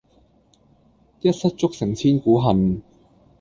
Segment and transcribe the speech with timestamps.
[1.19, 2.81] 一失足成千古恨